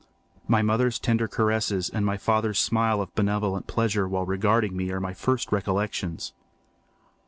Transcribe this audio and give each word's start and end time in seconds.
My 0.47 0.63
mother's 0.63 0.97
tender 0.97 1.27
caresses 1.27 1.87
and 1.87 2.03
my 2.03 2.17
father's 2.17 2.57
smile 2.57 3.01
of 3.03 3.13
benevolent 3.13 3.67
pleasure 3.67 4.07
while 4.07 4.25
regarding 4.25 4.75
me 4.75 4.89
are 4.89 4.99
my 4.99 5.13
first 5.13 5.51
recollections. 5.51 6.33